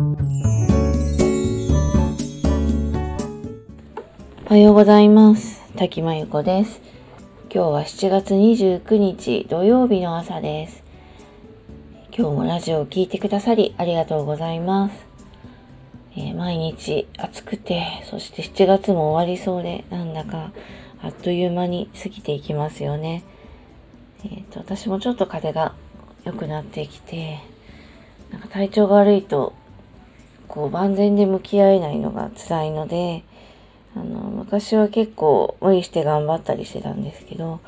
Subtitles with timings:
[0.00, 0.02] お
[4.48, 5.60] はようございます。
[5.76, 6.80] 滝真由子です。
[7.52, 10.82] 今日は7月29日土曜日の朝です。
[12.16, 14.94] 今日もラジオを聴いてくださりありがとうございます、
[16.16, 20.52] えー、毎日暑くてそして7月も終わりそうでなんだか
[21.02, 23.22] あっという間に過ぎていきますよね。
[24.24, 25.74] えーと、私もちょっと風が
[26.24, 27.40] 良くなってきて
[28.30, 29.59] なんか体調が悪いと
[30.50, 33.22] こう万全で向き合えないのが辛いので
[33.94, 37.60] あの昔は結構無理して頑張ったりしてたんですけど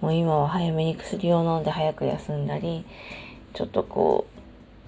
[0.00, 2.86] もう今は早めに薬を飲んで早く休んだり
[3.52, 4.26] ちょっとこ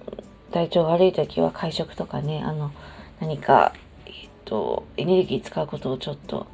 [0.07, 2.71] う体調悪い時は会食とかねあの
[3.19, 3.73] 何か、
[4.07, 6.47] えっと、エネルギー使うことをちょっと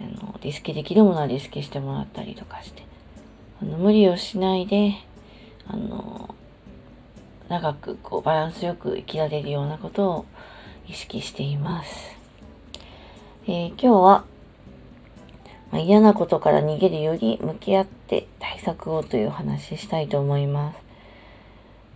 [0.00, 2.84] あのリスケできるものはリスケしてもらったりとかして
[3.60, 4.94] あの無理をしないで
[5.66, 6.34] あの
[7.48, 10.26] 長くこうバランスよく生きられるようなことを
[10.88, 12.16] 意識しています。
[13.46, 14.24] えー、今日は、
[15.70, 20.78] まあ、嫌なことから逃げるより向き合って対策をという話したいと思います。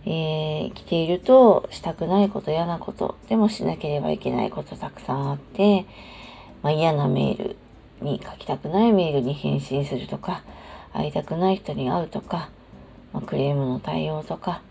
[0.05, 5.85] えー、生きているとしたくないこと嫌なことでもしなければいけないことたくさんあって、
[6.63, 7.55] まあ、嫌なメール
[8.01, 10.43] に書きたくないメールに返信するとか
[10.93, 12.49] 会いたくない人に会うとか、
[13.13, 14.61] まあ、クレームの対応とか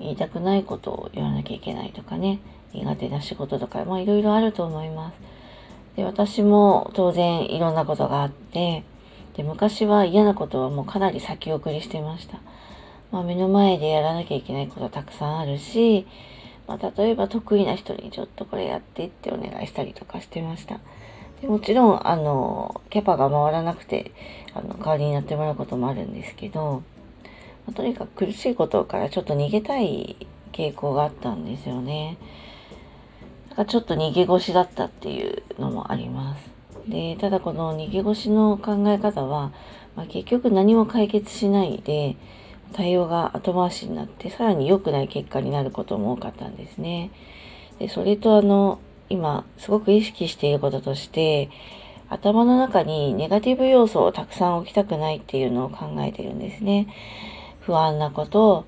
[0.00, 2.40] 言いたくないことを言わなきゃいけないとかね
[2.72, 5.18] 苦手な仕事とかまあいろいろあると思います
[5.96, 8.84] で私も当然いろんなことがあって
[9.36, 12.38] で昔は嫌なことはもうかなり先送りしてました
[13.10, 16.06] まあ、目の前でやらなきゃいけないことたくさんあるし、
[16.66, 20.80] まあ、例えば得意な人にちょっとこれやってってお願いしたりとかしてました。
[21.40, 24.10] でもちろん、あの、キャパが回らなくて、
[24.54, 26.82] あの、代わりになってもらうこともあるんですけど、
[27.68, 30.16] まあ、とにかく苦しいことからちょっと逃げたい
[30.52, 32.16] 傾向があったんですよね。
[33.50, 36.50] だかちょっと逃げ腰だったっていうのもあります。
[36.88, 39.52] で、ただこの逃げ腰の考え方は、
[39.96, 42.16] まあ、結局何も解決しないで、
[42.72, 47.10] 対応が後回しになってさらに良くない結果になることも多かったんですね。
[47.78, 51.48] でそれとあの今すごく意識していることとして
[52.10, 56.88] 頭の中にネガティブ要素をたくさん置きたくないっていうのを考えてるんですね。
[57.68, 58.64] 不安なこと、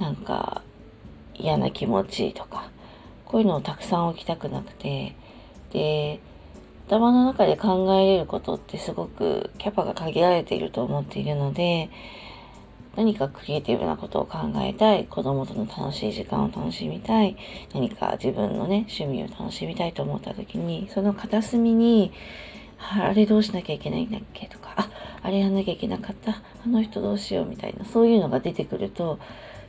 [0.00, 0.62] なんか
[1.36, 2.68] 嫌な気持ちとか、
[3.24, 5.14] こういうのをたくさん置きたくなくて、
[5.72, 6.18] で、
[6.88, 11.90] 頭の中で考えれることってすごくキャパが限られていると思っているので、
[12.96, 17.36] 何かクリエイティブなことを考えたい、子供との楽しい時間を楽しみたい、
[17.72, 22.10] 何か自分のね、趣味を楽しみたいと思った時に、その片隅に、
[22.80, 24.90] あれどうしなきゃいけないんだっけとか、あ、
[25.22, 29.18] あれやんなきゃいけなかった、あの人どうしようみたいな、そういうのが出てくると、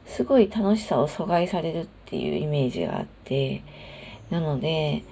[0.05, 3.63] すごい楽しさを阻害されるっていうイメージがあって、
[4.29, 5.03] なので、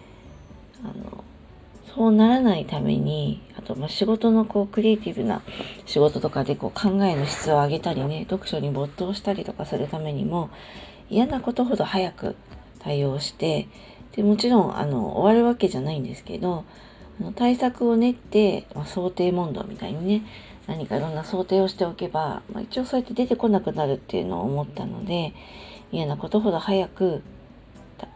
[0.84, 1.24] あの、
[1.96, 5.42] そうならないために、あと、ま、仕事のこう、クリエイティブな
[5.86, 10.50] 仕事とかでこう、考えの質を上げたりね、読書に没頭したりとかするためにも、
[11.10, 12.36] 嫌なことほど早く
[12.80, 13.68] 対応して、
[14.16, 16.64] で、もちろん、あの、終わるわけじゃないんですけど、
[17.36, 20.22] 対策を練って、まあ、想定問答みたいにね、
[20.68, 25.34] 何かいろんな想定をしておけば、まあ、一応そうやって出てこなくなるっていうのを思ったので、
[25.92, 27.24] 嫌なことほど早く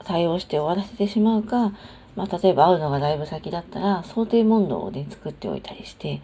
[0.06, 1.74] 対応して終わらせてしまうか、
[2.16, 6.22] まあ、例えば会うのがだいぶ先だったら、想定問答をね、作っておいたりして、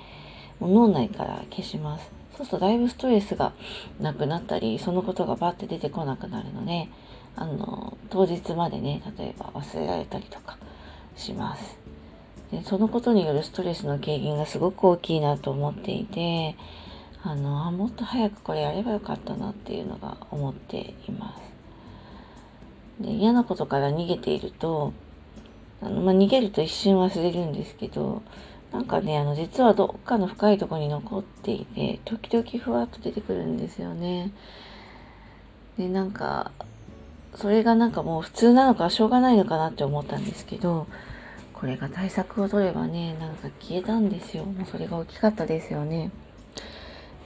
[0.61, 2.11] 脳内から消します。
[2.37, 3.53] そうするとだいぶストレスが
[3.99, 6.89] なくなったり、そのことがバッて出てこなくなるので、
[7.35, 10.57] あの、当日までね、例えば忘れられたりとか
[11.15, 11.88] します。
[12.51, 16.55] でそのことによるストレスの軽減がすごく大きいなと思っていて、
[17.21, 23.03] あの、あ、もっと早くこれやればよかったなっていうのが思っています。
[23.03, 24.93] で嫌なことから逃げていると、
[25.81, 28.21] あの、まあ、逃げると一瞬忘れるんですけど、
[28.71, 34.31] なんかね、あの、実はどっかの深いところに残っていて、時々ふわっと出てくるんですよね。
[35.77, 36.51] で、なんか、
[37.35, 40.87] それがなんかもう普通なのかしょうがないのかなって思ったんですけど、
[41.59, 44.45] これが対策を取ればね、なんか消えたんですよ。
[44.45, 46.11] もうそれが大きかったですよね。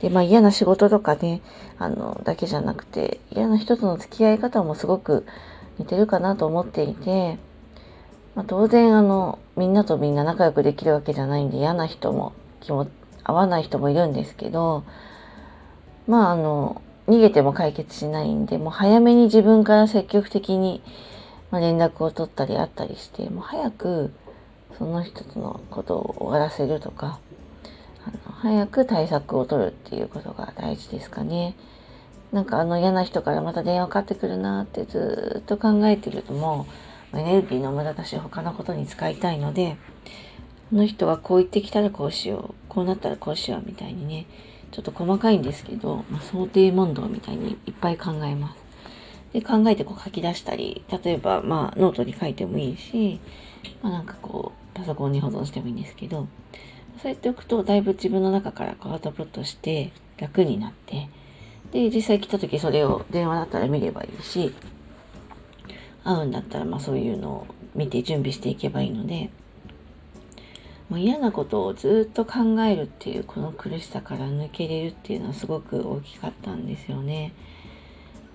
[0.02, 1.42] で、まあ嫌な仕事とかね、
[1.78, 5.26] あの、だけじゃなくて、嫌な人との付き合い方もすごく
[5.78, 7.38] 似てるかなと思っていて、
[8.36, 12.88] まあ、当然あのみんなとみんな仲良くできるわけじゃないんで嫌な人も気も
[13.24, 14.84] 合わない人もいるんですけど
[16.08, 20.82] まああの逃げても解決しないんでもう早めに自分から積極的に、
[21.52, 24.14] ま、連絡を取ったり会ったりしてもう早く
[24.78, 27.20] その人とのことを終わらせるとか
[28.06, 31.56] あの早く対策を取るっていうことが大事ですかね。
[32.32, 36.66] なんかあの嫌な人からまた電話かかってくるなってずっと考えてるとも
[37.14, 39.78] うエネルギーの無駄だし他のことに使いたいので
[40.72, 44.26] この人がこう言ってきたらこうしようこうなったらこうしようみたいにね
[44.72, 48.64] ちょっと細かいんですけど、まあ、想定問答みたいにいっぱい考えます。
[49.34, 53.20] で考えてこう書き出したり例えばまあノートに書いてもいいし、
[53.82, 56.28] まあ、なんかこうパソコンに保存してもいいんですけど
[57.02, 61.10] そうやっておくとだいぶ自分の中からこうアウトプットして楽になって
[61.72, 64.54] で実際来た時それを電話だったら見ればいいし
[66.04, 69.30] 会うんだったらまあそういうのを見て準備していけばいいので
[70.90, 77.34] もう嫌なことをずっと考えるっていうこの苦しさから抜けれるっていうのはすごく大きかったんですよね。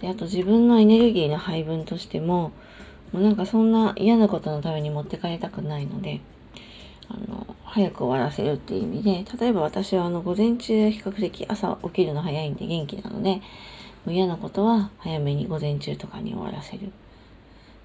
[0.01, 2.53] であと自分のエネルギーの配分としても
[3.13, 6.21] もうなんかそんな嫌なことのために持ってかれたくないので
[7.09, 13.43] あの早く終わらせるっていう意味で例えば私はあの午前中比較的朝起きるの早いんで元気なのでも
[14.09, 16.93] う嫌なことは早めに午前中とかに終わらせる。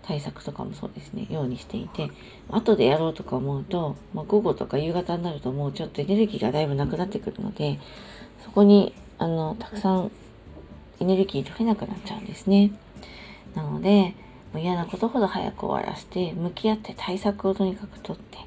[0.03, 2.11] 対策とかもそうですねようにしていて
[2.49, 7.79] 後でやろうとか思うと、まあ、午後とか夕方になるともうちょっとエネルギーがだいぶなくなってくるので
[8.43, 10.11] そこにあのたくさん
[10.99, 12.71] エネルギー取れなくなっちゃうんですね。
[13.55, 14.15] なので
[14.59, 18.37] 嫌なことほど早く終わらせて向き合って対策をとにかくとって。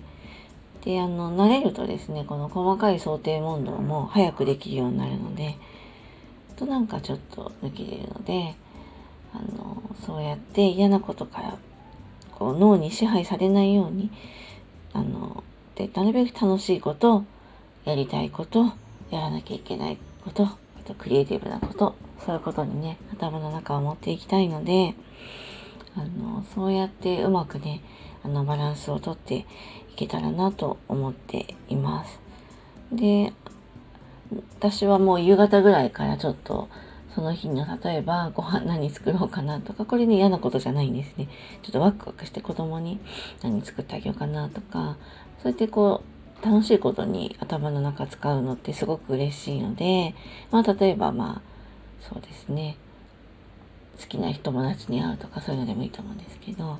[0.86, 5.56] であの慣れるとですねこの細かい想定問答も早くできるようになるので
[6.54, 8.54] となんかちょっと抜けれるので
[9.34, 11.58] あのそうやって嫌なことから
[12.38, 14.10] こう脳に支配されないように
[14.92, 15.42] あの
[15.74, 17.24] でなるべく楽しいこと
[17.84, 18.72] やりたいこと
[19.10, 21.94] やらなきゃいけないことあとクリエイティブなこと
[22.24, 24.94] そういうことにね頭の中を持っていきたいので
[25.96, 27.82] あのそうやってうまくね
[28.22, 29.44] あのバランスをとってい
[29.96, 32.20] けたらなと思っています。
[32.92, 33.32] で
[34.58, 36.68] 私はもう夕方ぐらいからちょっと
[37.14, 41.28] その日の例えばご飯何作ろうかなとかこれね嫌なことじゃないんですね
[41.62, 43.00] ちょっとワクワクして子供に
[43.42, 44.98] 何作ってあげようかなとか
[45.42, 46.02] そうやってこ
[46.42, 50.14] う楽しいことに頭の中使うのってすごく嬉しいので
[50.50, 51.42] まあ例えばまあ
[52.00, 52.76] そうですね
[54.00, 56.78] 好きな友達に会うとかそういうのでもいいと思うんですけどあ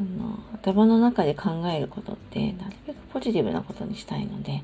[0.00, 4.62] の頭の中で考えることってなるべくポジティブなことにしたいので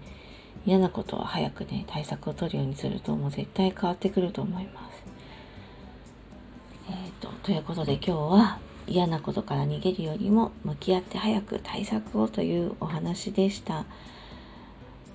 [0.66, 5.02] 嫌なことは早くね対策を取るようにするともう絶対変わってくると思います。
[6.88, 13.84] えーと、ということで今日は嫌なことから逃げるよりも向き合って早く対策をというお話でした。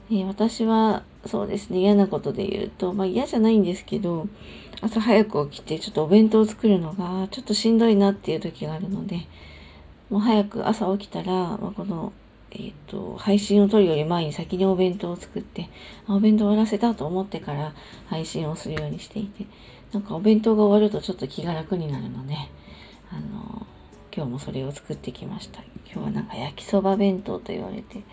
[0.10, 1.80] えー、私はそうですね。
[1.80, 4.28] 嫌なことで言うと、まあ、嫌じゃないんですけど
[4.82, 9.28] 朝早く起きてちょっとお弁当を作るのがちょっとしんどいなっていう時があるので
[10.10, 12.14] もう早く朝起きたら、まあ、この、
[12.52, 15.70] えーと、配信を撮るより前に先にお弁当を作って
[16.08, 17.74] お弁当終わらせたと思ってから
[18.08, 19.46] 配信をするようにしていて
[19.92, 22.36] なんかお弁当が終わるとちょっと気が楽になるので
[23.12, 23.66] あの
[24.16, 25.62] 今日もそれを作ってきました。
[25.92, 28.04] 今日はなんか焼きそば弁当と言われて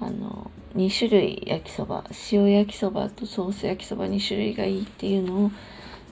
[0.00, 5.50] あの2種類焼きそば塩焼きそばとソース焼きそば2種類がいいっていうのを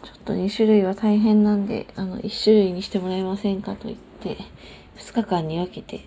[0.03, 4.37] ちょっと2種類は大変なんであの1種類にしてもらえませんかと言って
[4.97, 6.07] 2日間に分けて、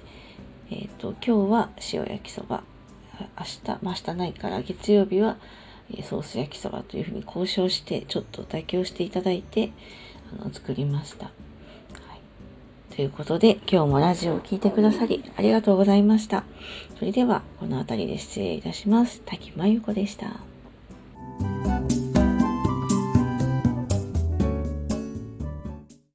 [0.69, 2.63] えーと、今日は塩焼きそば
[3.38, 5.38] 明日、まあ、明日ないから月曜日は
[6.04, 9.72] ソース焼きそばというふうに交渉してちょっと妥協していただいて
[10.39, 11.31] あの作りました。
[13.01, 16.44] ということで、今日もラジオを聴いてくださりありがとうございました。
[16.99, 19.23] それでは、この辺りで失礼いたします。
[19.25, 20.50] 滝真由子でした。